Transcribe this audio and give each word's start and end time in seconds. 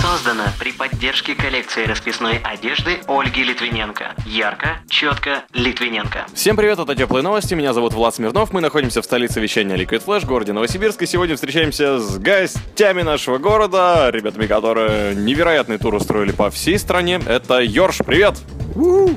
Создано 0.00 0.44
при 0.58 0.72
поддержке 0.72 1.34
коллекции 1.34 1.84
расписной 1.84 2.38
одежды 2.38 3.00
Ольги 3.06 3.44
Литвиненко. 3.44 4.14
Ярко, 4.24 4.78
четко, 4.88 5.44
Литвиненко. 5.52 6.24
Всем 6.34 6.56
привет, 6.56 6.78
это 6.78 6.94
Теплые 6.94 7.22
Новости, 7.22 7.52
меня 7.52 7.74
зовут 7.74 7.92
Влад 7.92 8.14
Смирнов, 8.14 8.50
мы 8.54 8.62
находимся 8.62 9.02
в 9.02 9.04
столице 9.04 9.40
вещания 9.40 9.76
Liquid 9.76 10.02
Flash, 10.02 10.24
городе 10.24 10.54
Новосибирск, 10.54 11.02
и 11.02 11.06
сегодня 11.06 11.34
встречаемся 11.34 11.98
с 11.98 12.18
гостями 12.18 13.02
нашего 13.02 13.36
города, 13.36 14.08
ребятами, 14.10 14.46
которые 14.46 15.14
невероятный 15.14 15.76
тур 15.76 15.94
устроили 15.94 16.32
по 16.32 16.50
всей 16.50 16.78
стране. 16.78 17.20
Это 17.26 17.60
Йорш, 17.60 17.98
привет! 17.98 18.38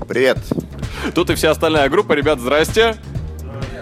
Привет. 0.10 0.38
Тут 1.16 1.30
и 1.30 1.36
вся 1.36 1.52
остальная 1.52 1.88
группа, 1.88 2.12
ребят, 2.12 2.42
здрасте! 2.42 2.98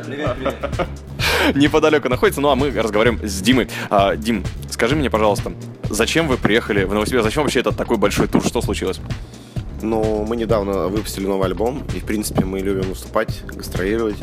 Неподалеку 1.55 2.09
находится, 2.09 2.41
ну 2.41 2.49
а 2.49 2.55
мы 2.55 2.70
разговариваем 2.72 3.27
с 3.27 3.41
Димой. 3.41 3.70
А, 3.89 4.16
Дим, 4.16 4.44
скажи 4.81 4.95
мне, 4.95 5.12
пожалуйста, 5.12 5.53
зачем 5.91 6.27
вы 6.27 6.38
приехали 6.38 6.85
в 6.85 6.94
Новосибирск? 6.95 7.26
Зачем 7.26 7.44
вообще 7.44 7.59
этот 7.59 7.77
такой 7.77 7.98
большой 7.98 8.27
тур? 8.27 8.44
Что 8.44 8.63
случилось? 8.63 8.99
Ну, 9.84 10.26
мы 10.27 10.35
недавно 10.35 10.88
выпустили 10.88 11.27
новый 11.27 11.45
альбом, 11.45 11.84
и, 11.95 11.99
в 11.99 12.03
принципе, 12.03 12.45
мы 12.45 12.62
любим 12.62 12.89
выступать, 12.89 13.44
гастролировать, 13.45 14.16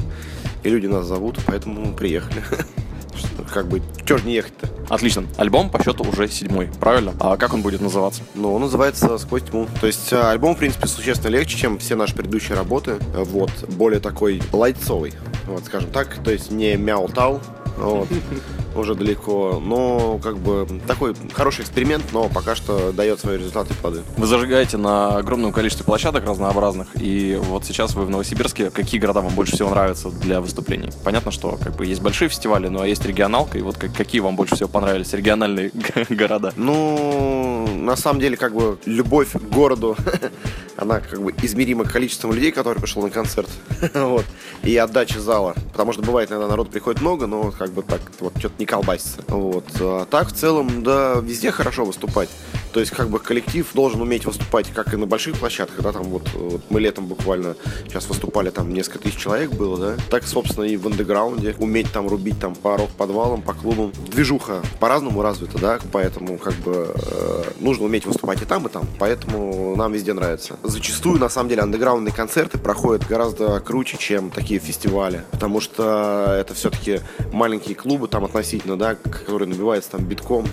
и 0.64 0.68
люди 0.68 0.86
нас 0.86 1.06
зовут, 1.06 1.38
поэтому 1.46 1.80
мы 1.80 1.92
приехали. 1.92 2.42
Как 3.54 3.68
бы, 3.68 3.80
чё 4.04 4.18
ж 4.18 4.24
не 4.24 4.34
ехать-то? 4.34 4.68
Отлично. 4.92 5.26
Альбом 5.36 5.70
по 5.70 5.80
счету 5.80 6.02
уже 6.02 6.26
седьмой, 6.26 6.68
правильно? 6.80 7.14
А 7.20 7.36
как 7.36 7.54
он 7.54 7.62
будет 7.62 7.80
называться? 7.80 8.22
Ну, 8.34 8.52
он 8.52 8.62
называется 8.62 9.16
«Сквозь 9.18 9.44
тьму». 9.44 9.68
То 9.80 9.86
есть 9.86 10.12
а, 10.12 10.32
альбом, 10.32 10.56
в 10.56 10.58
принципе, 10.58 10.88
существенно 10.88 11.30
легче, 11.30 11.56
чем 11.56 11.78
все 11.78 11.94
наши 11.94 12.16
предыдущие 12.16 12.56
работы. 12.56 12.96
Вот, 13.14 13.50
более 13.68 14.00
такой 14.00 14.42
лайтцовый, 14.52 15.12
вот, 15.46 15.64
скажем 15.66 15.90
так. 15.90 16.18
То 16.24 16.32
есть 16.32 16.50
не 16.50 16.74
мяу-тау, 16.76 17.40
вот, 17.76 18.08
уже 18.78 18.94
далеко. 18.94 19.60
Но, 19.64 20.18
как 20.22 20.38
бы, 20.38 20.66
такой 20.86 21.14
хороший 21.32 21.62
эксперимент, 21.62 22.04
но 22.12 22.28
пока 22.28 22.54
что 22.54 22.92
дает 22.92 23.20
свои 23.20 23.38
результаты 23.38 23.74
плоды. 23.74 24.02
Вы 24.16 24.26
зажигаете 24.26 24.76
на 24.76 25.16
огромном 25.16 25.52
количестве 25.52 25.84
площадок 25.84 26.24
разнообразных, 26.24 26.88
и 27.00 27.38
вот 27.40 27.64
сейчас 27.64 27.94
вы 27.94 28.04
в 28.04 28.10
Новосибирске. 28.10 28.70
Какие 28.70 29.00
города 29.00 29.20
вам 29.20 29.34
больше 29.34 29.54
всего 29.54 29.70
нравятся 29.70 30.10
для 30.10 30.40
выступлений? 30.40 30.90
Понятно, 31.04 31.30
что 31.30 31.58
как 31.62 31.76
бы 31.76 31.86
есть 31.86 32.00
большие 32.02 32.28
фестивали, 32.28 32.68
но 32.68 32.84
есть 32.84 33.04
регионалка, 33.04 33.58
и 33.58 33.62
вот 33.62 33.76
как- 33.76 33.94
какие 33.94 34.20
вам 34.20 34.36
больше 34.36 34.54
всего 34.56 34.68
понравились 34.68 35.12
региональные 35.12 35.70
города? 36.10 36.52
Ну, 36.56 37.66
на 37.74 37.96
самом 37.96 38.20
деле, 38.20 38.36
как 38.36 38.54
бы, 38.54 38.78
любовь 38.86 39.32
к 39.32 39.40
городу, 39.54 39.96
она 40.76 41.00
как 41.00 41.20
бы 41.22 41.34
измерима 41.42 41.84
количеством 41.84 42.32
людей, 42.32 42.52
которые 42.52 42.80
пришел 42.80 43.02
на 43.02 43.10
концерт, 43.10 43.48
вот, 43.94 44.24
и 44.62 44.76
отдача 44.76 45.20
зала. 45.20 45.54
Потому 45.72 45.92
что 45.92 46.02
бывает, 46.02 46.30
иногда 46.30 46.48
народ 46.48 46.70
приходит 46.70 47.00
много, 47.00 47.26
но 47.26 47.50
как 47.50 47.72
бы 47.72 47.82
так, 47.82 48.00
вот, 48.20 48.32
что-то 48.38 48.54
не 48.58 48.66
колбасится. 48.68 49.24
Вот. 49.28 49.64
А 49.80 50.04
так, 50.04 50.28
в 50.28 50.34
целом, 50.34 50.82
да, 50.82 51.14
везде 51.22 51.50
хорошо 51.50 51.84
выступать. 51.84 52.28
То 52.72 52.80
есть, 52.80 52.92
как 52.92 53.08
бы, 53.08 53.18
коллектив 53.18 53.66
должен 53.74 54.02
уметь 54.02 54.26
выступать 54.26 54.68
как 54.72 54.92
и 54.92 54.96
на 54.96 55.06
больших 55.06 55.38
площадках, 55.38 55.80
да, 55.82 55.92
там 55.92 56.04
вот, 56.04 56.28
вот 56.34 56.60
мы 56.68 56.80
летом 56.80 57.06
буквально 57.06 57.56
сейчас 57.86 58.06
выступали, 58.08 58.50
там 58.50 58.72
несколько 58.72 58.98
тысяч 58.98 59.16
человек 59.16 59.52
было, 59.52 59.78
да, 59.78 59.96
так, 60.10 60.26
собственно, 60.26 60.64
и 60.64 60.76
в 60.76 60.86
андеграунде, 60.86 61.56
уметь 61.58 61.90
там 61.92 62.06
рубить 62.08 62.38
там 62.38 62.54
по 62.54 62.76
рок-подвалам, 62.76 63.42
по 63.42 63.54
клубам. 63.54 63.92
Движуха 64.10 64.62
по-разному 64.80 65.22
развита, 65.22 65.58
да, 65.58 65.78
поэтому, 65.92 66.36
как 66.36 66.54
бы, 66.56 66.94
э, 66.94 67.42
нужно 67.60 67.86
уметь 67.86 68.04
выступать 68.04 68.42
и 68.42 68.44
там, 68.44 68.66
и 68.66 68.70
там, 68.70 68.84
поэтому 68.98 69.74
нам 69.74 69.92
везде 69.92 70.12
нравится. 70.12 70.56
Зачастую, 70.62 71.18
на 71.18 71.30
самом 71.30 71.48
деле, 71.48 71.62
андеграундные 71.62 72.14
концерты 72.14 72.58
проходят 72.58 73.06
гораздо 73.06 73.60
круче, 73.60 73.96
чем 73.96 74.30
такие 74.30 74.60
фестивали, 74.60 75.24
потому 75.30 75.60
что 75.60 76.36
это 76.38 76.54
все-таки 76.54 77.00
маленькие 77.32 77.74
клубы 77.74 78.08
там 78.08 78.24
относительно, 78.24 78.47
да, 78.76 78.94
которые 78.94 79.48
набиваются 79.48 79.92
там 79.92 80.04
битком, 80.04 80.46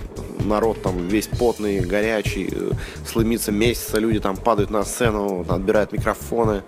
народ 0.44 0.82
там 0.82 1.08
весь 1.08 1.26
потный, 1.26 1.80
горячий, 1.80 2.48
э, 2.50 2.70
слымится 3.06 3.52
месяца, 3.52 3.98
люди 3.98 4.20
там 4.20 4.36
падают 4.36 4.70
на 4.70 4.84
сцену, 4.84 5.44
отбирают 5.48 5.92
микрофоны, 5.92 6.62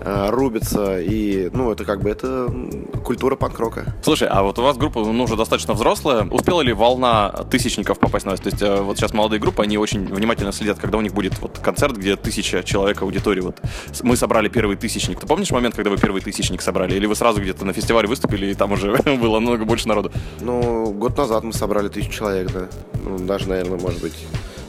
рубятся, 0.00 1.00
и, 1.00 1.50
ну, 1.52 1.72
это 1.72 1.84
как 1.84 2.02
бы, 2.02 2.10
это 2.10 2.52
культура 3.04 3.36
панк-рока. 3.36 3.94
Слушай, 4.02 4.28
а 4.28 4.42
вот 4.42 4.58
у 4.58 4.62
вас 4.62 4.76
группа 4.76 5.00
ну, 5.00 5.24
уже 5.24 5.36
достаточно 5.36 5.74
взрослая. 5.74 6.24
Успела 6.24 6.62
ли 6.62 6.72
волна 6.72 7.30
тысячников 7.50 7.98
попасть 7.98 8.24
на 8.24 8.32
вас? 8.32 8.40
То 8.40 8.48
есть 8.48 8.62
э, 8.62 8.80
вот 8.80 8.96
сейчас 8.96 9.12
молодые 9.12 9.40
группы, 9.40 9.62
они 9.62 9.78
очень 9.78 10.06
внимательно 10.06 10.52
следят, 10.52 10.78
когда 10.78 10.98
у 10.98 11.00
них 11.00 11.14
будет 11.14 11.38
вот 11.40 11.58
концерт, 11.58 11.96
где 11.96 12.16
тысяча 12.16 12.62
человек 12.62 13.02
аудитории. 13.02 13.40
Вот 13.40 13.60
мы 14.02 14.16
собрали 14.16 14.48
первый 14.48 14.76
тысячник. 14.76 15.20
Ты 15.20 15.26
помнишь 15.26 15.50
момент, 15.50 15.74
когда 15.74 15.90
вы 15.90 15.98
первый 15.98 16.20
тысячник 16.20 16.62
собрали? 16.62 16.94
Или 16.94 17.06
вы 17.06 17.14
сразу 17.14 17.40
где-то 17.40 17.64
на 17.64 17.72
фестивале 17.72 18.08
выступили, 18.08 18.46
и 18.46 18.54
там 18.54 18.72
уже 18.72 18.96
было 19.04 19.38
намного 19.38 19.64
больше 19.64 19.88
народу? 19.88 20.12
Ну, 20.40 20.92
год 20.92 21.16
назад 21.16 21.44
мы 21.44 21.52
собрали 21.52 21.88
тысячу 21.88 22.12
человек, 22.12 22.50
да. 22.52 22.68
Ну, 23.04 23.18
даже, 23.18 23.48
наверное, 23.48 23.78
может 23.78 24.00
быть, 24.00 24.14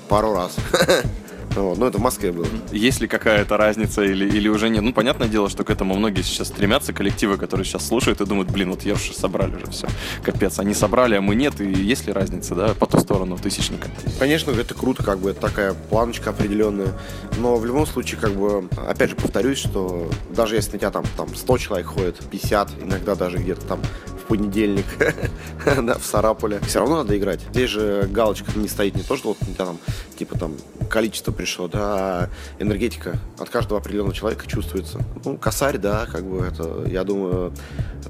пару 0.07 0.33
раз. 0.33 0.55
Вот, 1.55 1.77
Ну, 1.77 1.87
это 1.87 1.97
в 1.97 2.01
Москве 2.01 2.31
было. 2.31 2.45
Есть 2.71 3.01
ли 3.01 3.07
какая-то 3.07 3.57
разница 3.57 4.03
или, 4.03 4.25
или 4.25 4.47
уже 4.47 4.69
нет? 4.69 4.81
Ну, 4.83 4.93
понятное 4.93 5.27
дело, 5.27 5.49
что 5.49 5.63
к 5.63 5.69
этому 5.69 5.95
многие 5.95 6.21
сейчас 6.21 6.49
стремятся, 6.49 6.93
коллективы, 6.93 7.37
которые 7.37 7.65
сейчас 7.65 7.87
слушают 7.87 8.21
и 8.21 8.25
думают, 8.25 8.49
блин, 8.51 8.71
вот 8.71 8.83
Ерши 8.83 9.13
собрали 9.13 9.55
уже 9.55 9.67
все. 9.71 9.87
Капец, 10.23 10.59
они 10.59 10.73
собрали, 10.73 11.15
а 11.15 11.21
мы 11.21 11.35
нет. 11.35 11.61
И 11.61 11.65
есть 11.65 12.07
ли 12.07 12.13
разница, 12.13 12.55
да, 12.55 12.73
по 12.73 12.85
ту 12.85 12.99
сторону 12.99 13.37
тысячника? 13.37 13.87
Конечно, 14.19 14.51
это 14.51 14.73
круто, 14.73 15.03
как 15.03 15.19
бы, 15.19 15.31
это 15.31 15.41
такая 15.41 15.73
планочка 15.73 16.31
определенная. 16.31 16.93
Но 17.37 17.55
в 17.57 17.65
любом 17.65 17.85
случае, 17.85 18.19
как 18.19 18.31
бы, 18.33 18.67
опять 18.87 19.11
же, 19.11 19.15
повторюсь, 19.15 19.57
что 19.57 20.09
даже 20.29 20.55
если 20.55 20.73
на 20.73 20.79
тебя 20.79 20.91
там, 20.91 21.05
там 21.17 21.33
100 21.35 21.57
человек 21.57 21.87
ходит, 21.87 22.19
50, 22.29 22.83
иногда 22.83 23.15
даже 23.15 23.37
где-то 23.37 23.65
там 23.65 23.81
в 24.25 24.27
понедельник, 24.27 24.85
да, 25.65 25.97
в 25.97 26.05
Сарапуле, 26.05 26.59
все 26.67 26.79
равно 26.79 26.97
надо 26.97 27.17
играть. 27.17 27.41
Здесь 27.51 27.69
же 27.69 28.09
галочка 28.11 28.51
не 28.55 28.67
стоит 28.67 28.95
не 28.95 29.03
то, 29.03 29.15
что 29.15 29.29
вот 29.29 29.37
у 29.41 29.45
тебя 29.45 29.65
там, 29.65 29.77
типа 30.17 30.37
там, 30.37 30.53
количество 30.85 31.31
пришло, 31.31 31.67
да, 31.67 32.29
энергетика 32.59 33.19
от 33.39 33.49
каждого 33.49 33.79
определенного 33.79 34.13
человека 34.13 34.47
чувствуется. 34.47 34.99
Ну, 35.23 35.37
косарь, 35.37 35.77
да, 35.77 36.05
как 36.05 36.25
бы 36.25 36.45
это, 36.45 36.85
я 36.87 37.03
думаю, 37.03 37.53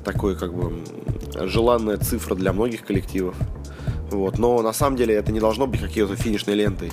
такой, 0.04 0.36
как 0.36 0.54
бы, 0.54 0.84
желанная 1.48 1.98
цифра 1.98 2.36
для 2.36 2.54
многих 2.54 2.86
коллективов. 2.86 3.36
Вот. 4.12 4.38
Но 4.38 4.62
на 4.62 4.74
самом 4.74 4.98
деле 4.98 5.16
это 5.16 5.32
не 5.32 5.40
должно 5.40 5.68
быть 5.68 5.82
какой-то 5.82 6.16
финишной 6.16 6.56
лентой. 6.56 6.92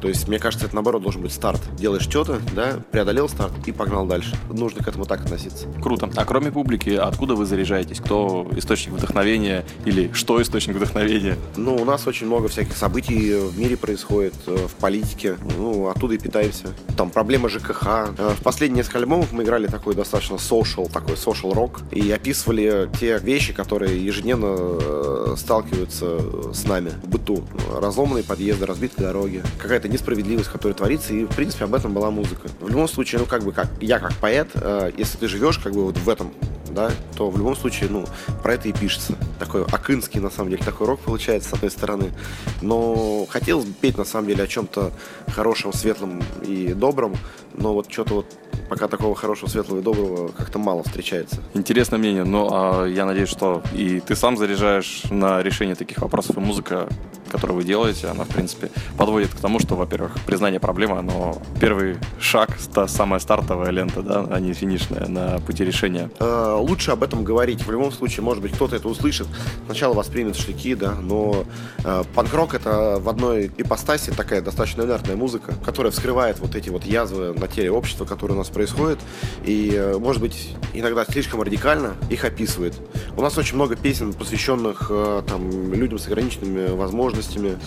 То 0.00 0.08
есть, 0.08 0.28
мне 0.28 0.38
кажется, 0.38 0.66
это 0.66 0.74
наоборот 0.74 1.02
должен 1.02 1.20
быть 1.20 1.32
старт. 1.32 1.60
Делаешь 1.76 2.04
что-то, 2.04 2.40
да, 2.54 2.80
преодолел 2.90 3.28
старт 3.28 3.52
и 3.66 3.72
погнал 3.72 4.06
дальше. 4.06 4.34
Нужно 4.48 4.82
к 4.82 4.88
этому 4.88 5.04
так 5.04 5.20
относиться. 5.20 5.68
Круто. 5.82 6.08
А 6.16 6.24
кроме 6.24 6.50
публики, 6.50 6.90
откуда 6.90 7.34
вы 7.34 7.44
заряжаетесь? 7.44 8.00
Кто 8.00 8.48
источник 8.56 8.94
вдохновения 8.94 9.64
или 9.84 10.10
что 10.14 10.40
источник 10.40 10.76
вдохновения? 10.76 11.36
Ну, 11.56 11.76
у 11.76 11.84
нас 11.84 12.06
очень 12.06 12.26
много 12.26 12.48
всяких 12.48 12.76
событий 12.76 13.34
в 13.34 13.58
мире 13.58 13.76
происходит, 13.76 14.34
э, 14.46 14.68
в 14.68 14.74
политике. 14.76 15.36
Ну, 15.58 15.88
оттуда 15.88 16.14
и 16.14 16.18
питаемся. 16.18 16.68
Там 16.96 17.10
проблемы 17.10 17.50
ЖКХ. 17.50 17.86
Э, 18.16 18.34
В 18.38 18.42
последние 18.42 18.78
несколько 18.78 18.98
альбомов 18.98 19.32
мы 19.32 19.42
играли 19.42 19.66
такой 19.66 19.94
достаточно 19.94 20.36
social, 20.36 20.90
такой 20.90 21.16
social 21.16 21.52
рок. 21.52 21.80
И 21.92 22.10
описывали 22.10 22.88
те 22.98 23.18
вещи, 23.18 23.52
которые 23.52 24.02
ежедневно 24.02 24.56
э, 24.56 25.34
сталкиваются 25.36 26.49
с 26.52 26.64
нами 26.64 26.90
в 27.02 27.08
быту. 27.08 27.44
Разломанные 27.72 28.24
подъезды, 28.24 28.66
разбитые 28.66 29.06
дороги. 29.06 29.42
Какая-то 29.58 29.88
несправедливость, 29.88 30.50
которая 30.50 30.74
творится. 30.74 31.12
И, 31.12 31.24
в 31.24 31.34
принципе, 31.34 31.64
об 31.64 31.74
этом 31.74 31.92
была 31.92 32.10
музыка. 32.10 32.48
В 32.60 32.68
любом 32.68 32.88
случае, 32.88 33.20
ну, 33.20 33.26
как 33.26 33.44
бы, 33.44 33.52
как 33.52 33.68
я 33.80 33.98
как 33.98 34.14
поэт, 34.14 34.48
э, 34.54 34.92
если 34.96 35.18
ты 35.18 35.28
живешь 35.28 35.58
как 35.58 35.72
бы 35.72 35.84
вот 35.84 35.96
в 35.98 36.08
этом 36.08 36.32
да, 36.70 36.90
то 37.16 37.30
в 37.30 37.36
любом 37.36 37.56
случае, 37.56 37.90
ну, 37.90 38.06
про 38.42 38.54
это 38.54 38.68
и 38.68 38.72
пишется. 38.72 39.14
Такой 39.40 39.64
акынский, 39.64 40.20
на 40.20 40.30
самом 40.30 40.50
деле, 40.50 40.62
такой 40.62 40.86
рок 40.86 41.00
получается, 41.00 41.48
с 41.48 41.52
одной 41.54 41.70
стороны. 41.70 42.12
Но 42.60 43.26
хотелось 43.26 43.64
бы 43.64 43.72
петь, 43.72 43.96
на 43.96 44.04
самом 44.04 44.28
деле, 44.28 44.44
о 44.44 44.46
чем-то 44.46 44.92
хорошем, 45.28 45.72
светлом 45.72 46.22
и 46.42 46.74
добром, 46.74 47.16
но 47.54 47.72
вот 47.72 47.90
что-то 47.90 48.14
вот 48.14 48.26
пока 48.70 48.86
такого 48.86 49.16
хорошего, 49.16 49.48
светлого 49.48 49.80
и 49.80 49.82
доброго 49.82 50.28
как-то 50.28 50.58
мало 50.58 50.84
встречается. 50.84 51.38
Интересное 51.54 51.98
мнение, 51.98 52.22
но 52.24 52.48
а, 52.52 52.86
я 52.86 53.04
надеюсь, 53.04 53.28
что 53.28 53.62
и 53.74 54.00
ты 54.00 54.14
сам 54.14 54.36
заряжаешь 54.36 55.02
на 55.10 55.42
решение 55.42 55.74
таких 55.74 55.98
вопросов, 55.98 56.36
и 56.36 56.40
музыка, 56.40 56.88
которую 57.30 57.56
вы 57.56 57.64
делаете, 57.64 58.06
она, 58.06 58.24
в 58.24 58.28
принципе, 58.28 58.70
подводит 58.96 59.34
к 59.34 59.40
тому, 59.40 59.58
что, 59.58 59.74
во-первых, 59.74 60.12
признание 60.24 60.60
проблемы, 60.60 60.98
оно 60.98 61.36
первый 61.60 61.96
шаг, 62.20 62.56
та 62.72 62.86
самая 62.86 63.18
стартовая 63.18 63.70
лента, 63.70 64.02
да, 64.02 64.26
а 64.30 64.38
не 64.38 64.52
финишная 64.52 65.08
на 65.08 65.40
пути 65.40 65.64
решения. 65.64 66.08
Э, 66.20 66.56
лучше 66.60 66.92
об 66.92 67.02
этом 67.02 67.24
говорить. 67.24 67.66
В 67.66 67.70
любом 67.72 67.90
случае, 67.90 68.22
может 68.22 68.40
быть, 68.40 68.52
кто-то 68.52 68.76
это 68.76 68.88
услышит, 68.88 69.26
сначала 69.66 69.94
воспримет 69.94 70.36
штыки, 70.36 70.74
да, 70.74 70.94
но 70.94 71.44
э, 71.84 72.04
панк-рок 72.14 72.54
это 72.54 72.98
в 73.00 73.08
одной 73.08 73.50
ипостаси 73.56 74.10
такая 74.10 74.40
достаточно 74.40 74.82
инертная 74.82 75.16
музыка, 75.16 75.54
которая 75.64 75.92
вскрывает 75.92 76.38
вот 76.38 76.54
эти 76.54 76.70
вот 76.70 76.84
язвы 76.84 77.34
на 77.34 77.48
теле 77.48 77.70
общества, 77.70 78.04
которые 78.04 78.36
у 78.36 78.38
нас 78.38 78.48
происходят, 78.48 78.98
и, 79.44 79.72
э, 79.74 79.98
может 79.98 80.20
быть, 80.20 80.56
иногда 80.74 81.04
слишком 81.04 81.42
радикально 81.42 81.94
их 82.08 82.24
описывает. 82.24 82.74
У 83.16 83.22
нас 83.22 83.36
очень 83.38 83.56
много 83.56 83.76
песен, 83.76 84.12
посвященных 84.12 84.86
э, 84.90 85.22
там 85.26 85.72
людям 85.72 85.98
с 85.98 86.06
ограниченными 86.06 86.68
возможностями, 86.68 87.58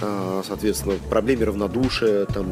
э, 0.00 0.42
соответственно, 0.46 0.94
проблеме 1.08 1.44
равнодушия, 1.46 2.26
там, 2.26 2.46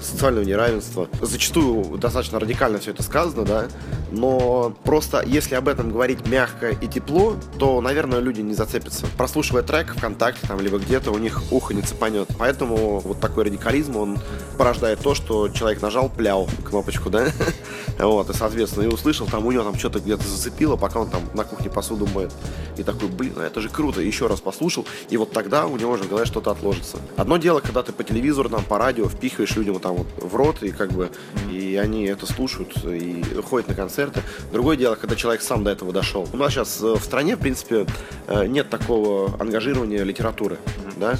социального 0.00 0.44
неравенства. 0.44 1.08
Зачастую 1.20 1.98
достаточно 1.98 2.38
радикально 2.38 2.78
все 2.78 2.90
это 2.92 3.02
сказано, 3.02 3.44
да, 3.44 3.66
но 4.10 4.74
просто 4.84 5.22
если 5.26 5.54
об 5.54 5.68
этом 5.68 5.90
говорить 5.90 6.26
мягко 6.26 6.70
и 6.70 6.86
тепло, 6.86 7.36
то, 7.58 7.80
наверное, 7.80 8.07
люди 8.16 8.40
не 8.40 8.54
зацепятся. 8.54 9.06
Прослушивая 9.16 9.62
трек 9.62 9.94
ВКонтакте 9.94 10.46
там, 10.46 10.60
либо 10.60 10.78
где-то, 10.78 11.10
у 11.10 11.18
них 11.18 11.42
ухо 11.50 11.74
не 11.74 11.82
цепанет. 11.82 12.28
Поэтому 12.38 13.00
вот 13.00 13.20
такой 13.20 13.44
радикализм, 13.44 13.96
он 13.96 14.18
порождает 14.56 15.00
то, 15.00 15.14
что 15.14 15.48
человек 15.48 15.82
нажал, 15.82 16.08
плял 16.08 16.48
кнопочку, 16.64 17.10
да, 17.10 17.28
вот, 17.98 18.30
и, 18.30 18.34
соответственно, 18.34 18.84
и 18.84 18.86
услышал, 18.88 19.26
там 19.26 19.46
у 19.46 19.52
него 19.52 19.64
там 19.64 19.78
что-то 19.78 20.00
где-то 20.00 20.26
зацепило, 20.26 20.76
пока 20.76 21.00
он 21.00 21.10
там 21.10 21.22
на 21.34 21.44
кухне 21.44 21.70
посуду 21.70 22.06
моет. 22.06 22.32
И 22.76 22.82
такой, 22.82 23.08
блин, 23.08 23.34
а 23.36 23.44
это 23.44 23.60
же 23.60 23.68
круто, 23.68 24.00
еще 24.00 24.26
раз 24.26 24.40
послушал, 24.40 24.86
и 25.10 25.16
вот 25.16 25.32
тогда 25.32 25.66
у 25.66 25.76
него 25.76 25.92
уже 25.92 26.04
в 26.04 26.08
голове 26.08 26.26
что-то 26.26 26.50
отложится. 26.50 26.98
Одно 27.16 27.36
дело, 27.36 27.60
когда 27.60 27.82
ты 27.82 27.92
по 27.92 28.04
телевизору, 28.04 28.48
там, 28.48 28.64
по 28.64 28.78
радио 28.78 29.08
впихиваешь 29.08 29.54
людям 29.56 29.78
там 29.80 29.96
вот 29.96 30.06
в 30.16 30.34
рот, 30.34 30.62
и 30.62 30.70
как 30.70 30.92
бы, 30.92 31.10
и 31.50 31.76
они 31.76 32.04
это 32.04 32.26
слушают, 32.26 32.76
и 32.84 33.22
ходят 33.44 33.68
на 33.68 33.74
концерты. 33.74 34.22
Другое 34.52 34.76
дело, 34.76 34.94
когда 34.94 35.16
человек 35.16 35.42
сам 35.42 35.64
до 35.64 35.70
этого 35.70 35.92
дошел. 35.92 36.28
У 36.32 36.36
нас 36.36 36.52
сейчас 36.52 36.80
э, 36.82 36.94
в 36.94 37.02
стране, 37.02 37.36
в 37.36 37.40
принципе, 37.40 37.86
нет 38.46 38.68
такого 38.70 39.34
ангажирования 39.40 40.02
литературы, 40.04 40.58
да, 40.96 41.16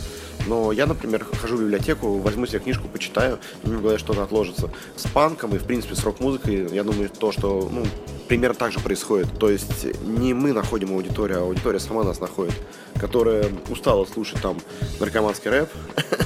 но 0.49 0.73
я, 0.73 0.87
например, 0.87 1.25
хожу 1.25 1.57
в 1.57 1.61
библиотеку, 1.61 2.19
возьму 2.19 2.47
себе 2.47 2.61
книжку, 2.61 2.89
почитаю, 2.89 3.39
и 3.63 3.69
мне 3.69 3.77
в 3.77 3.83
голове 3.83 3.99
что-то 3.99 4.23
отложится. 4.23 4.71
С 4.97 5.07
панком 5.07 5.55
и, 5.55 5.59
в 5.59 5.65
принципе, 5.65 5.95
с 5.95 6.03
рок-музыкой, 6.05 6.69
я 6.73 6.85
думаю, 6.85 7.11
то, 7.11 7.33
что, 7.33 7.69
ну, 7.71 7.85
примерно 8.29 8.55
так 8.55 8.73
же 8.73 8.81
происходит. 8.81 9.29
То 9.39 9.51
есть 9.51 9.87
не 10.03 10.33
мы 10.35 10.53
находим 10.53 10.93
аудиторию, 10.93 11.41
а 11.41 11.43
аудитория 11.43 11.81
сама 11.81 12.03
нас 12.03 12.21
находит, 12.21 12.55
которая 12.99 13.51
устала 13.69 14.07
слушать 14.07 14.41
там 14.41 14.59
наркоманский 15.01 15.51
рэп, 15.51 15.69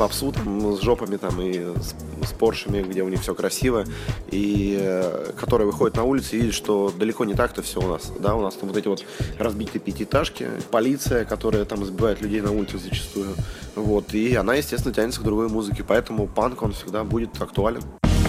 попсу 0.00 0.32
там 0.32 0.74
с 0.74 0.80
жопами 0.80 1.18
там 1.18 1.42
и 1.42 1.58
с, 1.58 1.94
с 2.26 2.32
поршами, 2.32 2.80
где 2.80 3.02
у 3.02 3.10
них 3.10 3.20
все 3.20 3.34
красиво, 3.34 3.84
и 4.30 4.78
э, 4.80 5.32
которые 5.38 5.66
выходят 5.66 5.94
на 5.94 6.04
улицу 6.04 6.36
и 6.36 6.38
видят, 6.38 6.54
что 6.54 6.90
далеко 6.90 7.26
не 7.26 7.34
так-то 7.34 7.60
все 7.60 7.80
у 7.80 7.86
нас. 7.86 8.10
Да, 8.18 8.34
у 8.34 8.40
нас 8.40 8.54
там 8.54 8.70
вот 8.70 8.78
эти 8.78 8.88
вот 8.88 9.04
разбитые 9.38 9.82
пятиэтажки, 9.82 10.48
полиция, 10.70 11.26
которая 11.26 11.66
там 11.66 11.84
избивает 11.84 12.22
людей 12.22 12.40
на 12.40 12.50
улице 12.50 12.78
зачастую. 12.78 13.34
Вот, 13.74 14.14
и 14.14 14.34
она, 14.36 14.54
естественно, 14.54 14.94
тянется 14.94 15.20
к 15.20 15.24
другой 15.24 15.50
музыке, 15.50 15.84
поэтому 15.86 16.26
панк, 16.26 16.62
он 16.62 16.72
всегда 16.72 17.04
будет 17.04 17.30
актуален. 17.38 17.82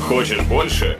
Хочешь 0.10 0.42
больше? 0.50 1.00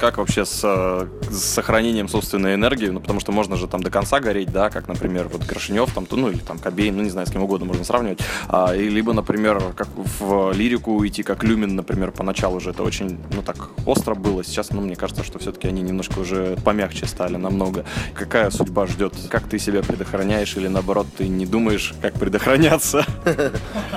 Как 0.00 0.18
вообще 0.18 0.44
с, 0.44 0.60
э, 0.64 1.06
с 1.30 1.42
сохранением 1.44 2.08
собственной 2.08 2.54
энергии? 2.54 2.88
Ну, 2.88 3.00
потому 3.00 3.20
что 3.20 3.32
можно 3.32 3.56
же 3.56 3.66
там 3.66 3.82
до 3.82 3.90
конца 3.90 4.20
гореть, 4.20 4.52
да, 4.52 4.70
как, 4.70 4.88
например, 4.88 5.28
вот 5.28 5.44
Горшинев, 5.44 5.92
там, 5.92 6.06
ну, 6.10 6.28
или 6.28 6.38
там 6.38 6.58
Кобейн, 6.58 6.96
ну, 6.96 7.02
не 7.02 7.10
знаю, 7.10 7.26
с 7.26 7.30
кем 7.30 7.42
угодно 7.42 7.66
можно 7.66 7.84
сравнивать. 7.84 8.20
А, 8.48 8.74
и 8.74 8.88
либо, 8.88 9.12
например, 9.12 9.62
как 9.76 9.88
в 9.96 10.52
лирику 10.52 10.92
уйти, 10.92 11.22
как 11.22 11.44
Люмин, 11.44 11.76
например, 11.76 12.12
поначалу 12.12 12.60
же 12.60 12.70
это 12.70 12.82
очень, 12.82 13.18
ну, 13.32 13.42
так 13.42 13.70
остро 13.86 14.14
было. 14.14 14.44
Сейчас, 14.44 14.70
ну, 14.70 14.80
мне 14.80 14.96
кажется, 14.96 15.24
что 15.24 15.38
все-таки 15.38 15.68
они 15.68 15.82
немножко 15.82 16.18
уже 16.18 16.56
помягче 16.64 17.06
стали 17.06 17.36
намного. 17.36 17.84
Какая 18.14 18.50
судьба 18.50 18.86
ждет? 18.86 19.14
Как 19.30 19.48
ты 19.48 19.58
себя 19.58 19.82
предохраняешь 19.82 20.56
или, 20.56 20.68
наоборот, 20.68 21.06
ты 21.16 21.28
не 21.28 21.46
думаешь, 21.46 21.94
как 22.02 22.14
предохраняться? 22.14 23.06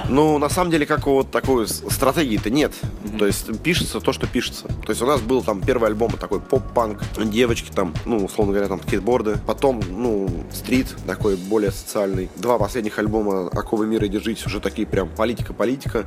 Ну, 0.08 0.38
на 0.38 0.50
самом 0.50 0.72
деле, 0.72 0.86
как 0.86 1.08
вот 1.08 1.32
такой 1.32 1.68
стратегии-то 1.68 2.50
нет. 2.50 2.74
То 3.18 3.26
есть 3.26 3.60
пишется 3.62 4.00
то, 4.00 4.14
что 4.14 4.28
пишется. 4.28 4.68
То 4.68 4.90
есть 4.90 5.02
у 5.02 5.06
нас 5.06 5.22
был 5.22 5.42
там 5.42 5.62
первый 5.66 5.90
альбом 5.90 6.12
такой 6.12 6.40
поп-панк, 6.40 7.02
девочки 7.18 7.72
там, 7.74 7.94
ну, 8.06 8.18
условно 8.26 8.54
говоря, 8.54 8.68
там 8.68 8.82
скейтборды. 8.82 9.38
Потом, 9.46 9.82
ну, 9.90 10.30
стрит 10.52 10.88
такой 11.06 11.36
более 11.36 11.72
социальный. 11.72 12.30
Два 12.36 12.58
последних 12.58 12.98
альбома 13.00 13.48
«Оковы 13.50 13.88
мира 13.88 14.06
и 14.06 14.10
держитесь» 14.10 14.46
уже 14.46 14.60
такие 14.60 14.88
прям 14.88 15.10
политика-политика. 15.10 16.06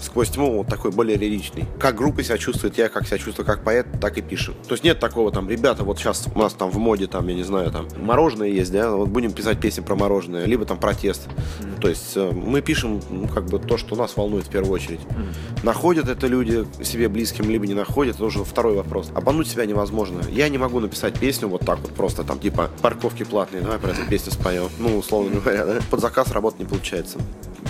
Сквозь 0.00 0.30
тьму 0.30 0.58
вот 0.58 0.68
такой 0.68 0.90
более 0.90 1.16
лиричный. 1.16 1.64
Как 1.78 1.96
группа 1.96 2.22
себя 2.22 2.38
чувствует, 2.38 2.78
я 2.78 2.88
как 2.88 3.06
себя 3.06 3.18
чувствую 3.18 3.46
как 3.46 3.64
поэт, 3.64 3.86
так 4.00 4.18
и 4.18 4.22
пишем. 4.22 4.54
То 4.66 4.74
есть 4.74 4.84
нет 4.84 5.00
такого 5.00 5.32
там, 5.32 5.48
ребята, 5.48 5.84
вот 5.84 5.98
сейчас 5.98 6.26
у 6.34 6.38
нас 6.38 6.52
там 6.52 6.70
в 6.70 6.78
моде, 6.78 7.06
там, 7.06 7.26
я 7.28 7.34
не 7.34 7.42
знаю, 7.42 7.70
там, 7.70 7.88
мороженое 7.96 8.48
есть, 8.48 8.72
да, 8.72 8.90
вот 8.90 9.08
будем 9.08 9.32
писать 9.32 9.60
песни 9.60 9.80
про 9.80 9.94
мороженое, 9.94 10.44
либо 10.44 10.64
там 10.64 10.78
протест. 10.78 11.28
То 11.80 11.88
есть 11.88 12.16
э, 12.16 12.30
мы 12.32 12.60
пишем, 12.60 13.00
ну, 13.10 13.28
как 13.28 13.46
бы 13.46 13.58
то, 13.58 13.76
что 13.76 13.96
нас 13.96 14.16
волнует 14.16 14.46
в 14.46 14.50
первую 14.50 14.72
очередь. 14.72 15.00
Находят 15.62 16.08
это 16.08 16.26
люди 16.26 16.66
себе 16.82 17.08
близким, 17.08 17.48
либо 17.50 17.66
не 17.66 17.74
находят, 17.74 18.16
это 18.16 18.24
уже 18.24 18.44
второй 18.44 18.74
вопрос. 18.74 18.97
Обмануть 19.14 19.48
себя 19.48 19.66
невозможно. 19.66 20.20
Я 20.30 20.48
не 20.48 20.58
могу 20.58 20.80
написать 20.80 21.18
песню 21.18 21.48
вот 21.48 21.62
так 21.62 21.78
вот 21.80 21.92
просто, 21.92 22.24
там, 22.24 22.38
типа, 22.38 22.70
парковки 22.82 23.24
платные, 23.24 23.62
давай 23.62 23.78
про 23.78 23.90
эту 23.90 24.06
песню 24.08 24.32
споем. 24.32 24.68
Ну, 24.78 24.98
условно 24.98 25.40
говоря, 25.40 25.64
да. 25.64 25.78
Под 25.90 26.00
заказ 26.00 26.32
работать 26.32 26.60
не 26.60 26.66
получается. 26.66 27.18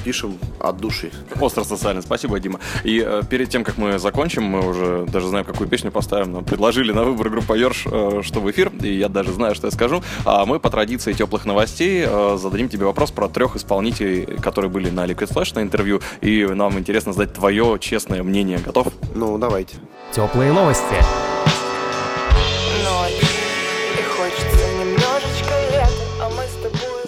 Пишем 0.04 0.38
от 0.60 0.76
души. 0.78 1.10
Остро 1.40 1.64
социально. 1.64 2.02
Спасибо, 2.02 2.38
Дима. 2.40 2.60
И 2.84 3.02
э, 3.04 3.22
перед 3.28 3.50
тем, 3.50 3.64
как 3.64 3.78
мы 3.78 3.98
закончим, 3.98 4.44
мы 4.44 4.66
уже 4.66 5.06
даже 5.06 5.28
знаем, 5.28 5.44
какую 5.44 5.68
песню 5.68 5.90
поставим. 5.90 6.32
Нам 6.32 6.44
предложили 6.44 6.92
на 6.92 7.04
выбор 7.04 7.30
группа 7.30 7.54
Йорш, 7.54 7.86
э, 7.86 8.20
что 8.22 8.40
в 8.40 8.50
эфир, 8.50 8.72
и 8.82 8.94
я 8.94 9.08
даже 9.08 9.32
знаю, 9.32 9.54
что 9.54 9.66
я 9.66 9.70
скажу. 9.70 10.02
А 10.24 10.44
мы 10.46 10.60
по 10.60 10.70
традиции 10.70 11.12
теплых 11.12 11.44
новостей 11.44 12.04
э, 12.06 12.36
зададим 12.38 12.68
тебе 12.68 12.86
вопрос 12.86 13.10
про 13.10 13.28
трех 13.28 13.56
исполнителей, 13.56 14.26
которые 14.40 14.70
были 14.70 14.90
на 14.90 15.06
Liquid 15.06 15.32
Flash 15.32 15.54
на 15.54 15.62
интервью, 15.62 16.00
и 16.20 16.46
нам 16.46 16.78
интересно 16.78 17.12
знать 17.12 17.32
твое 17.32 17.78
честное 17.80 18.22
мнение. 18.22 18.58
Готов? 18.58 18.88
Ну, 19.14 19.38
давайте. 19.38 19.76
Теплые 20.12 20.52
новости. 20.52 20.94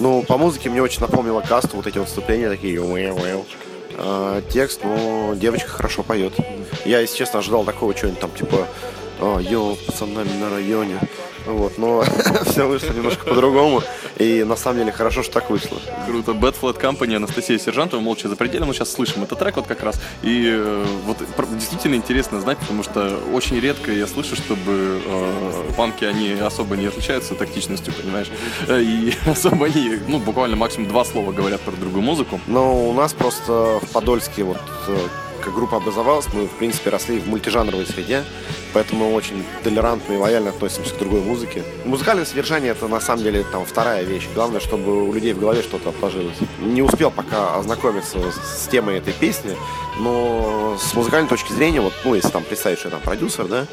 Ну, 0.01 0.23
по 0.23 0.39
музыке 0.39 0.71
мне 0.71 0.83
очень 0.83 1.03
напомнило 1.03 1.43
касту, 1.43 1.77
вот 1.77 1.87
эти 1.87 1.99
вот 1.99 2.09
вступления 2.09 2.49
такие. 2.49 2.81
А, 3.99 4.43
текст, 4.49 4.81
ну, 4.83 5.35
девочка 5.37 5.69
хорошо 5.69 6.03
поет. 6.03 6.33
Я, 6.87 7.01
если 7.01 7.19
честно, 7.19 7.41
ожидал 7.41 7.65
такого 7.65 7.93
чего-нибудь 7.95 8.21
там, 8.21 8.31
типа, 8.31 8.67
«А, 9.21 9.39
йоу, 9.39 9.77
с 9.77 9.81
пацанами 9.81 10.33
на 10.41 10.49
районе. 10.49 10.99
Вот, 11.45 11.77
но 11.77 12.03
все 12.47 12.67
вышло 12.67 12.93
немножко 12.95 13.27
по-другому. 13.27 13.83
И 14.21 14.45
на 14.45 14.55
самом 14.55 14.81
деле 14.81 14.93
хорошо, 14.93 15.23
что 15.23 15.33
так 15.33 15.49
вышло. 15.49 15.79
Круто. 16.07 16.33
Bad 16.33 16.55
Flat 16.61 16.79
Company, 16.79 17.17
Анастасия 17.17 17.59
Сержантова, 17.59 18.01
молча 18.01 18.29
за 18.29 18.37
пределом. 18.37 18.69
Мы 18.69 18.75
сейчас 18.75 18.93
слышим 18.93 19.23
этот 19.23 19.39
трек 19.39 19.57
вот 19.57 19.67
как 19.67 19.83
раз. 19.83 19.99
И 20.23 20.45
э, 20.47 20.85
вот 21.07 21.17
действительно 21.55 21.95
интересно 21.95 22.39
знать, 22.41 22.59
потому 22.59 22.83
что 22.83 23.19
очень 23.33 23.59
редко 23.59 23.91
я 23.91 24.07
слышу, 24.07 24.37
чтобы 24.37 25.01
э, 25.05 25.73
панки, 25.75 26.05
они 26.05 26.33
особо 26.33 26.77
не 26.77 26.87
отличаются 26.87 27.35
тактичностью, 27.35 27.95
понимаешь? 27.95 28.31
Э, 28.69 28.83
И 28.83 29.15
особо 29.27 29.67
они, 29.67 29.99
ну, 30.07 30.19
буквально 30.19 30.57
максимум 30.57 30.89
два 30.89 31.05
слова 31.07 31.33
говорят 31.33 31.63
про 31.63 31.73
другую 31.73 32.03
музыку. 32.03 32.41
Но 32.47 32.89
у 32.91 32.93
нас 32.93 33.15
просто 33.15 33.81
в 33.81 33.91
Подольске 33.91 34.43
вот 34.43 34.61
э, 34.89 34.99
как 35.41 35.55
группа 35.55 35.79
образовалась, 35.79 36.27
мы, 36.35 36.47
в 36.47 36.51
принципе, 36.59 36.91
росли 36.91 37.19
в 37.19 37.27
мультижанровой 37.27 37.87
среде, 37.87 38.25
поэтому 38.73 39.09
мы 39.09 39.15
очень 39.15 39.45
толерантно 39.63 40.13
и 40.15 40.17
лояльно 40.17 40.51
относимся 40.51 40.95
к 40.95 40.99
другой 40.99 41.21
музыке. 41.21 41.63
Музыкальное 41.85 42.25
содержание— 42.25 42.71
это, 42.73 42.89
на 42.89 43.01
самом 43.01 43.23
деле, 43.23 43.45
там, 43.51 43.65
вторая 43.65 44.03
вещь. 44.03 44.29
Главное, 44.35 44.61
чтобы 44.61 45.09
у 45.09 45.13
людей 45.13 45.33
в 45.33 45.41
голове 45.41 45.63
что-то 45.63 45.91
отложилось. 45.91 46.37
Не 46.61 46.83
успел 46.83 47.11
пока 47.11 47.57
ознакомиться 47.57 48.19
с, 48.31 48.69
темой 48.69 48.99
этой 48.99 49.13
песни, 49.13 49.57
но 49.99 50.77
с 50.79 50.95
музыкальной 50.95 51.29
точки 51.29 51.53
зрения, 51.53 51.81
вот, 51.81 51.93
ну, 52.05 52.15
если 52.15 52.29
там 52.29 52.45
представить, 52.45 52.79
что 52.79 52.89
я 52.89 52.93
там 52.93 53.01
продюсер, 53.01 53.47
да, 53.47 53.67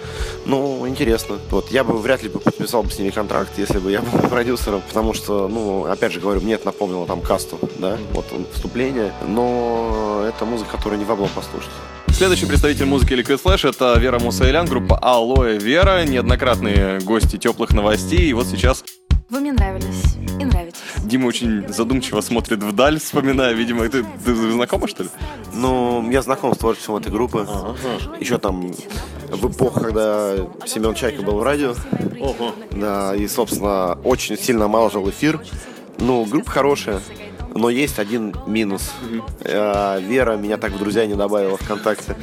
ну, 0.46 0.88
интересно. 0.88 1.40
Вот, 1.52 1.72
я 1.72 1.84
бы 1.84 1.98
вряд 1.98 2.24
ли 2.24 2.30
бы 2.30 2.40
подписал 2.40 2.84
бы 2.84 2.90
с 2.90 2.98
ними 2.98 3.12
контракт, 3.12 3.52
если 3.58 3.80
бы 3.80 3.92
я 3.92 4.02
был 4.02 4.20
продюсером, 4.30 4.82
потому 4.88 5.14
что, 5.14 5.48
ну, 5.48 5.86
опять 5.86 6.14
же 6.14 6.20
говорю, 6.20 6.42
мне 6.42 6.56
это 6.56 6.66
напомнило 6.66 7.06
там 7.06 7.22
касту, 7.22 7.60
да, 7.78 7.98
вот 8.12 8.26
вступление, 8.54 9.14
но 9.26 10.26
это 10.28 10.46
музыка, 10.46 10.78
которую 10.78 11.00
не 11.00 11.06
в 11.06 11.12
облом 11.12 11.30
послушать. 11.36 11.72
Следующий 12.18 12.48
представитель 12.48 12.86
музыки 12.86 13.14
Liquid 13.14 13.40
Flash 13.40 13.70
это 13.70 13.96
Вера 14.00 14.18
Мусаэлян, 14.18 14.66
группа 14.66 14.98
Алоэ 14.98 15.60
Вера, 15.60 16.04
неоднократные 16.04 17.00
гости 17.02 17.38
теплых 17.38 17.70
новостей. 17.74 18.28
И 18.28 18.34
вот 18.34 18.48
сейчас 18.48 18.84
Вы 19.30 19.42
мне 19.42 19.54
нравились 19.54 20.16
и 20.40 20.44
нравитесь. 20.44 20.80
Дима 21.04 21.28
очень 21.28 21.72
задумчиво 21.72 22.22
смотрит 22.22 22.64
вдаль, 22.64 23.00
вспоминая, 23.00 23.54
видимо, 23.54 23.88
ты, 23.88 24.04
ты 24.26 24.34
знакома, 24.34 24.88
что 24.88 25.04
ли? 25.04 25.10
Ну, 25.54 26.10
я 26.10 26.24
знаком 26.24 26.56
с 26.56 26.58
творчеством 26.58 26.96
этой 26.96 27.12
группы. 27.12 27.48
Еще 28.20 28.40
там 28.40 28.74
в 29.30 29.52
эпоху, 29.52 29.80
когда 29.80 30.38
Семен 30.66 30.96
Чайка 30.96 31.22
был 31.22 31.38
в 31.38 31.44
радио. 31.44 31.76
Да, 32.72 33.16
и, 33.16 33.28
собственно, 33.28 33.94
очень 34.04 34.40
сильно 34.40 34.66
омалжил 34.66 35.08
эфир. 35.08 35.40
Ну, 36.00 36.26
группа 36.26 36.50
хорошая, 36.50 37.00
но 37.56 37.70
есть 37.70 38.00
один 38.00 38.36
минус. 38.46 38.92
Э, 39.42 40.00
Вера 40.02 40.36
меня 40.38 40.58
так 40.58 40.72
в 40.72 40.80
друзья 40.80 41.06
не 41.06 41.16
добавила 41.16 41.58
ВКонтакте. 41.58 42.16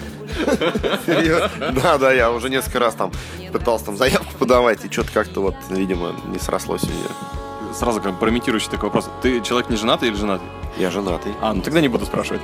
Серьезно? 1.06 1.72
Да, 1.82 1.98
да, 1.98 2.12
я 2.12 2.30
уже 2.30 2.50
несколько 2.50 2.78
раз 2.78 2.94
там 2.94 3.12
пытался 3.52 3.86
там 3.86 3.96
заявку 3.96 4.34
подавать, 4.38 4.84
и 4.84 4.90
что-то 4.90 5.12
как-то 5.12 5.40
вот, 5.40 5.54
видимо, 5.70 6.12
не 6.26 6.38
срослось 6.38 6.84
у 6.84 6.88
нее. 6.88 7.74
сразу 7.74 8.00
как 8.00 8.18
проимитирующий 8.18 8.70
такой 8.70 8.84
вопрос. 8.88 9.08
Ты 9.22 9.40
человек 9.40 9.70
не 9.70 9.76
женатый 9.76 10.08
или 10.08 10.16
женатый? 10.16 10.46
Я 10.76 10.90
женатый. 10.90 11.32
А, 11.40 11.52
ну 11.54 11.62
тогда 11.62 11.80
не 11.80 11.88
буду 11.88 12.04
спрашивать. 12.04 12.42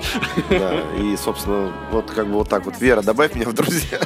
Да, 0.50 0.74
и, 0.98 1.16
собственно, 1.16 1.72
вот 1.90 2.10
как 2.10 2.26
бы 2.26 2.34
вот 2.34 2.48
так 2.48 2.64
вот. 2.64 2.80
Вера, 2.80 3.02
добавь 3.02 3.34
меня 3.34 3.46
в 3.48 3.52
друзья. 3.52 3.98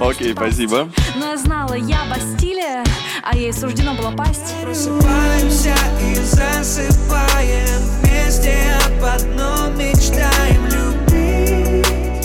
Окей, 0.00 0.32
спасибо. 0.32 0.88
Но 1.16 1.30
я 1.30 1.36
знала, 1.36 1.74
я 1.74 2.00
Бастилия, 2.10 2.84
а 3.22 3.36
ей 3.36 3.52
суждено 3.52 3.94
было 3.94 4.10
пасть. 4.10 4.54
Просыпаемся 4.62 5.74
и 6.02 6.14
засыпаем 6.16 7.78
Вместе 8.02 8.56
об 8.86 9.04
одном 9.04 9.78
мечтаем 9.78 10.64
любить 10.66 10.78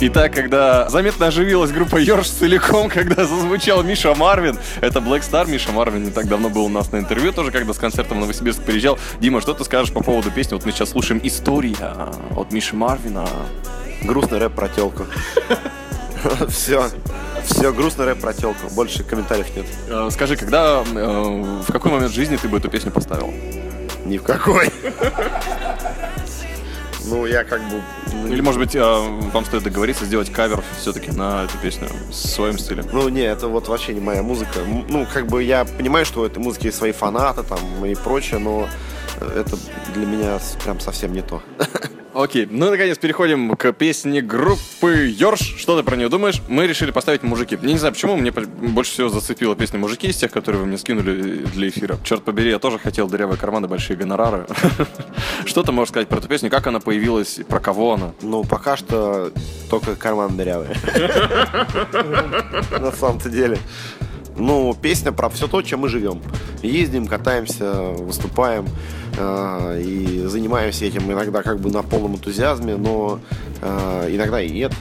Итак, 0.01 0.33
когда 0.33 0.89
заметно 0.89 1.27
оживилась 1.27 1.71
группа 1.71 1.95
Йорш 1.95 2.27
целиком, 2.27 2.89
когда 2.89 3.23
зазвучал 3.23 3.83
Миша 3.83 4.13
Марвин, 4.13 4.57
это 4.81 4.99
Black 4.99 5.21
Star, 5.21 5.49
Миша 5.49 5.71
Марвин 5.71 6.03
не 6.03 6.11
так 6.11 6.27
давно 6.27 6.49
был 6.49 6.65
у 6.65 6.69
нас 6.69 6.91
на 6.91 6.97
интервью 6.97 7.31
тоже, 7.31 7.51
когда 7.51 7.73
с 7.73 7.77
концертом 7.77 8.17
в 8.17 8.21
Новосибирск 8.21 8.61
приезжал. 8.63 8.99
Дима, 9.21 9.39
что 9.39 9.53
ты 9.53 9.63
скажешь 9.63 9.93
по 9.93 10.03
поводу 10.03 10.29
песни? 10.29 10.55
Вот 10.55 10.65
мы 10.65 10.73
сейчас 10.73 10.89
слушаем 10.89 11.21
«История» 11.23 12.11
от 12.35 12.51
Миши 12.51 12.75
Марвина. 12.75 13.25
Грустный 14.03 14.39
рэп 14.39 14.53
про 14.53 14.67
телку. 14.67 15.05
Все. 16.49 16.89
Все, 17.45 17.73
грустный 17.73 18.05
рэп 18.05 18.19
про 18.19 18.33
телку. 18.33 18.67
Больше 18.71 19.03
комментариев 19.03 19.47
нет. 19.55 19.65
Э, 19.87 20.09
Скажи, 20.11 20.35
когда, 20.35 20.83
э, 20.83 21.61
в 21.67 21.71
какой 21.71 21.91
момент 21.91 22.11
жизни 22.11 22.37
ты 22.37 22.47
бы 22.47 22.57
эту 22.57 22.69
песню 22.69 22.91
поставил? 22.91 23.33
Ни 24.05 24.17
в 24.17 24.23
какой. 24.23 24.69
Ну, 27.05 27.25
я 27.25 27.43
как 27.43 27.61
бы... 27.69 27.81
Или, 28.29 28.39
может 28.39 28.61
быть, 28.61 28.75
э, 28.75 28.81
вам 28.81 29.43
стоит 29.43 29.63
договориться 29.63 30.05
сделать 30.05 30.31
кавер 30.31 30.63
все-таки 30.79 31.11
на 31.11 31.43
эту 31.43 31.57
песню 31.57 31.89
в 32.09 32.13
своем 32.13 32.57
стиле? 32.57 32.85
Ну, 32.93 33.09
не, 33.09 33.21
это 33.21 33.49
вот 33.49 33.67
вообще 33.67 33.93
не 33.93 33.99
моя 33.99 34.23
музыка. 34.23 34.59
Ну, 34.87 35.05
как 35.13 35.27
бы 35.27 35.43
я 35.43 35.65
понимаю, 35.65 36.05
что 36.05 36.21
у 36.21 36.25
этой 36.25 36.39
музыки 36.39 36.67
есть 36.67 36.77
свои 36.77 36.93
фанаты 36.93 37.43
там 37.43 37.59
и 37.85 37.93
прочее, 37.93 38.39
но 38.39 38.69
это 39.19 39.57
для 39.93 40.05
меня 40.05 40.39
прям 40.63 40.79
совсем 40.79 41.11
не 41.11 41.21
то. 41.21 41.43
Окей, 42.13 42.47
ну 42.49 42.69
наконец 42.69 42.97
переходим 42.99 43.55
к 43.55 43.73
песне 43.73 44.21
группы 44.21 45.07
Йорш. 45.07 45.55
Что 45.57 45.77
ты 45.77 45.83
про 45.83 45.95
нее 45.95 46.09
думаешь? 46.09 46.41
Мы 46.47 46.67
решили 46.67 46.91
поставить 46.91 47.23
«Мужики». 47.23 47.57
Не 47.59 47.77
знаю, 47.77 47.93
почему, 47.93 48.15
мне 48.15 48.31
больше 48.31 48.91
всего 48.91 49.09
зацепила 49.09 49.55
песня 49.55 49.79
«Мужики» 49.79 50.07
из 50.07 50.17
тех, 50.17 50.31
которые 50.31 50.61
вы 50.61 50.67
мне 50.67 50.77
скинули 50.77 51.45
для 51.45 51.69
эфира. 51.69 51.97
Черт 52.03 52.23
побери, 52.23 52.51
я 52.51 52.59
тоже 52.59 52.77
хотел 52.77 53.07
дырявые 53.07 53.39
карманы, 53.39 53.67
большие 53.67 53.97
гонорары. 53.97 54.45
Что 55.45 55.63
ты 55.63 55.71
можешь 55.71 55.89
сказать 55.89 56.07
про 56.07 56.19
эту 56.19 56.27
песню? 56.27 56.51
Как 56.51 56.67
она 56.67 56.79
появилась? 56.79 57.39
Про 57.47 57.59
кого 57.59 57.93
она? 57.93 58.11
Ну, 58.21 58.43
пока 58.43 58.77
что 58.77 59.31
только 59.69 59.95
карман 59.95 60.37
дырявый. 60.37 60.69
На 62.79 62.91
самом-то 62.91 63.29
деле. 63.29 63.57
Ну, 64.35 64.75
песня 64.79 65.11
про 65.11 65.29
все 65.29 65.47
то, 65.47 65.61
чем 65.61 65.81
мы 65.81 65.89
живем. 65.89 66.21
Ездим, 66.61 67.07
катаемся, 67.07 67.73
выступаем 67.73 68.65
э, 68.65 69.02
и 69.15 70.23
занимаемся 70.25 70.85
этим 70.85 71.11
иногда 71.11 71.43
как 71.43 71.59
бы 71.59 71.69
на 71.69 71.83
полном 71.83 72.15
энтузиазме, 72.15 72.75
но 72.75 73.19
э, 73.61 74.07
иногда 74.11 74.41
и 74.41 74.49
нет. 74.49 74.73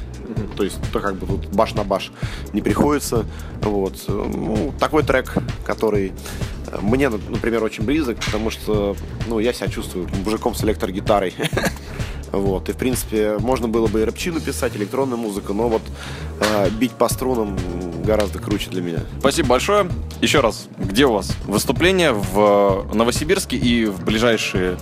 То 0.56 0.64
есть, 0.64 0.78
то 0.92 1.00
как 1.00 1.16
бы 1.16 1.26
тут 1.26 1.46
баш 1.48 1.74
на 1.74 1.84
баш 1.84 2.12
не 2.52 2.62
приходится. 2.62 3.26
Вот. 3.62 3.94
Ну, 4.08 4.72
такой 4.78 5.02
трек, 5.02 5.34
который 5.64 6.12
э, 6.68 6.78
мне, 6.80 7.08
например, 7.08 7.62
очень 7.62 7.84
близок, 7.84 8.18
потому 8.24 8.50
что 8.50 8.96
ну, 9.28 9.38
я 9.38 9.52
себя 9.52 9.68
чувствую 9.68 10.08
мужиком 10.24 10.54
с 10.54 10.64
электрогитарой. 10.64 11.34
Вот. 12.32 12.70
И, 12.70 12.72
в 12.72 12.76
принципе, 12.76 13.36
можно 13.38 13.68
было 13.68 13.88
бы 13.88 14.00
и 14.00 14.04
рэпчину 14.04 14.40
писать, 14.40 14.74
электронную 14.74 15.18
музыку, 15.18 15.52
но 15.52 15.68
вот 15.68 15.82
э, 16.40 16.70
бить 16.70 16.92
по 16.92 17.06
струнам 17.10 17.58
гораздо 18.02 18.38
круче 18.38 18.70
для 18.70 18.82
меня. 18.82 19.00
Спасибо 19.18 19.48
большое. 19.50 19.88
Еще 20.20 20.40
раз, 20.40 20.68
где 20.78 21.06
у 21.06 21.12
вас 21.12 21.32
выступление 21.44 22.12
в 22.12 22.86
Новосибирске 22.92 23.56
и 23.56 23.86
в 23.86 24.04
ближайшие 24.04 24.76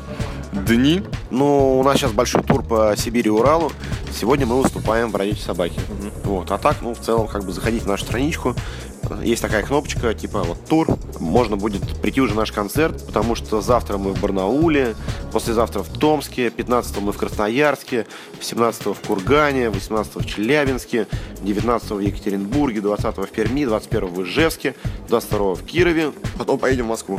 дни? 0.53 1.03
Ну, 1.31 1.79
у 1.79 1.83
нас 1.83 1.97
сейчас 1.97 2.13
большой 2.13 2.43
тур 2.43 2.63
по 2.63 2.95
Сибири 2.97 3.29
и 3.29 3.31
Уралу. 3.31 3.73
Сегодня 4.13 4.47
мы 4.47 4.61
выступаем 4.61 5.09
в 5.09 5.13
«Бродячей 5.13 5.43
собаке». 5.43 5.81
Вот. 6.25 6.51
А 6.51 6.59
так, 6.59 6.77
ну, 6.83 6.95
в 6.95 6.99
целом, 6.99 7.29
как 7.29 7.45
бы 7.45 7.53
заходите 7.53 7.85
в 7.85 7.89
нашу 7.89 8.05
страничку. 8.05 8.55
Есть 9.23 9.43
такая 9.43 9.63
кнопочка, 9.63 10.15
типа 10.15 10.43
вот 10.43 10.65
тур. 10.67 10.87
Можно 11.19 11.57
будет 11.57 11.83
прийти 12.01 12.21
уже 12.21 12.35
на 12.35 12.41
наш 12.41 12.53
концерт, 12.53 13.05
потому 13.07 13.35
что 13.35 13.61
завтра 13.61 13.99
мы 13.99 14.13
в 14.13 14.21
Барнауле, 14.21 14.95
послезавтра 15.33 15.83
в 15.83 15.89
Томске, 15.89 16.51
15 16.51 17.01
мы 17.01 17.13
в 17.13 17.17
Красноярске, 17.17 18.07
17 18.41 18.87
в 18.87 19.07
Кургане, 19.07 19.71
18 19.71 20.17
в 20.17 20.27
Челябинске, 20.27 21.07
19 21.43 21.91
в 21.91 21.99
Екатеринбурге, 22.01 22.81
20 22.81 23.17
в 23.17 23.27
Перми, 23.29 23.65
21 23.65 24.09
в 24.09 24.23
Ижевске, 24.23 24.75
22 25.09 25.55
в 25.55 25.63
Кирове. 25.65 26.13
Потом 26.39 26.59
поедем 26.59 26.87
в 26.87 26.89
Москву. 26.89 27.19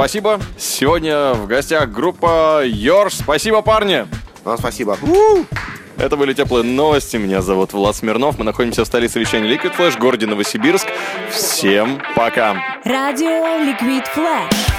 Спасибо. 0.00 0.40
Сегодня 0.56 1.34
в 1.34 1.46
гостях 1.46 1.90
группа 1.90 2.62
Йорш. 2.64 3.16
Спасибо, 3.16 3.60
парни. 3.60 4.06
Вам 4.44 4.56
спасибо. 4.56 4.96
Это 5.98 6.16
были 6.16 6.32
теплые 6.32 6.64
новости. 6.64 7.18
Меня 7.18 7.42
зовут 7.42 7.74
Влад 7.74 7.94
Смирнов. 7.96 8.38
Мы 8.38 8.46
находимся 8.46 8.84
в 8.84 8.86
столице 8.86 9.20
вещания 9.20 9.54
Liquid 9.54 9.76
Flash, 9.76 9.98
городе 9.98 10.24
Новосибирск. 10.24 10.86
Всем 11.30 12.00
пока. 12.16 12.56
Радио 12.82 13.62
Ликвид 13.62 14.06
Флэш. 14.06 14.69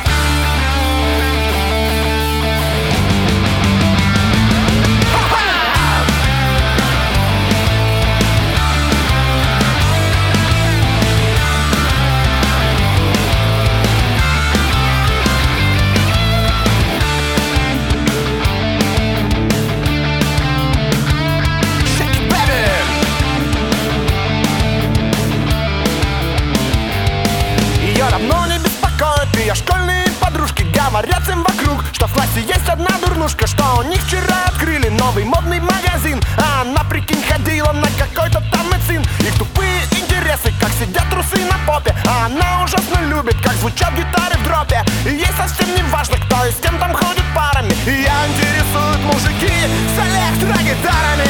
Ее 29.36 29.56
школьные 29.56 30.06
подружки 30.20 30.64
говорят 30.64 31.24
всем 31.24 31.44
вокруг 31.44 31.84
Что 31.94 32.08
в 32.08 32.14
классе 32.14 32.42
есть 32.42 32.68
одна 32.68 32.92
дурнушка 33.04 33.48
Что 33.48 33.80
у 33.80 33.84
них 33.84 34.02
вчера 34.04 34.46
открыли 34.48 34.90
новый 34.90 35.24
модный 35.24 35.60
магазин. 35.60 36.22
А 36.38 36.62
она, 36.62 36.84
прикинь, 36.84 37.24
ходила 37.24 37.72
на 37.72 37.88
какой-то 37.98 38.44
там 38.52 38.68
мецин 38.72 39.02
Их 39.20 39.34
тупые 39.38 39.84
интересы, 39.92 40.54
как 40.60 40.70
сидят 40.80 41.10
трусы 41.10 41.40
на 41.46 41.58
попе. 41.66 41.96
А 42.08 42.26
она 42.26 42.64
ужасно 42.64 43.00
любит, 43.08 43.36
как 43.44 43.54
звучат 43.54 43.94
гитары 43.94 44.38
в 44.38 44.44
дропе. 44.44 44.84
И 45.06 45.10
ей 45.10 45.32
совсем 45.38 45.74
не 45.76 45.84
важно, 45.84 46.18
кто 46.18 46.46
и 46.46 46.52
с 46.52 46.56
кем 46.56 46.78
там 46.78 46.94
ходит 46.94 47.26
парами. 47.36 47.74
Ее 47.86 48.12
интересуют 48.28 49.02
мужики 49.04 49.54
с 49.94 49.98
электрогитарами 50.00 51.30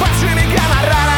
Большими 0.00 0.42
гонорарами 0.54 1.11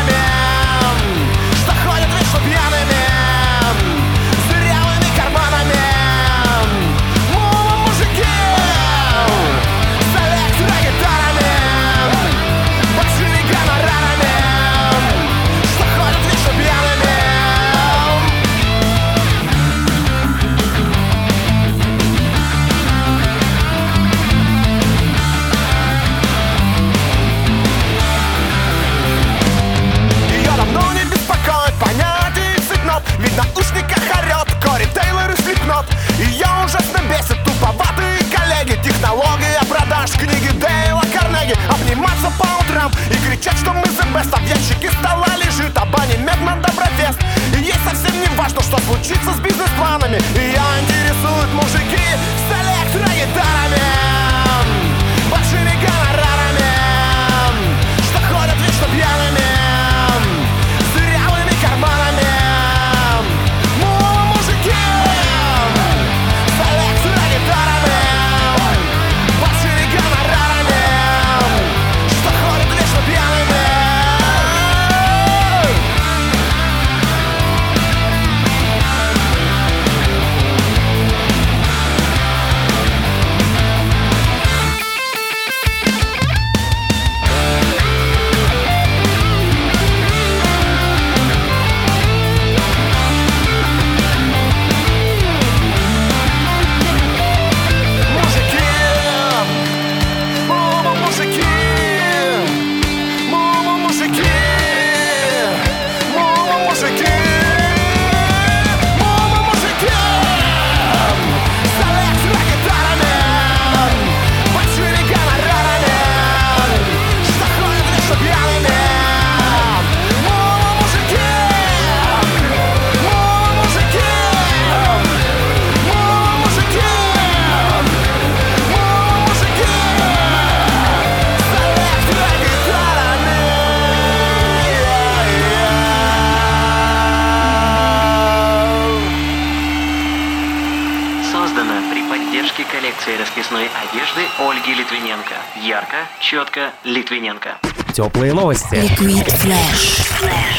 Ярко, 145.67 145.97
четко, 146.21 146.73
Литвиненко. 146.85 147.59
Теплые 147.95 148.35
новости. 148.35 148.75
Liquid 148.75 149.27
Flash. 149.43 150.54